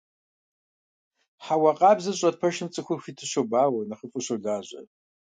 Хьэуа 1.43 1.71
къабзэ 1.79 2.11
зыщӀэт 2.13 2.35
пэшым 2.41 2.67
цӀыхур 2.73 2.99
хуиту 3.03 3.27
щобауэ, 3.31 3.81
нэхъыфӀу 3.89 4.23
щолажьэ. 4.25 4.81